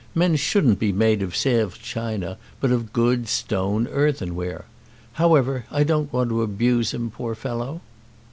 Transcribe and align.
Men 0.15 0.35
shouldn't 0.35 0.79
be 0.79 0.91
made 0.91 1.21
of 1.21 1.33
Sèvres 1.35 1.79
china, 1.79 2.39
but 2.59 2.71
of 2.71 2.91
good 2.91 3.27
stone 3.27 3.87
earthenware. 3.89 4.65
However, 5.13 5.65
I 5.69 5.83
don't 5.83 6.11
want 6.11 6.31
to 6.31 6.41
abuse 6.41 6.91
him, 6.91 7.11
poor 7.11 7.35
fellow." 7.35 7.81